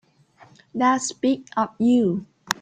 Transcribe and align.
That's 0.73 1.11
big 1.11 1.47
of 1.55 1.75
you. 1.77 2.25